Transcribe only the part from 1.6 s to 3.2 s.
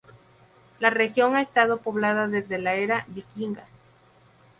poblada desde la era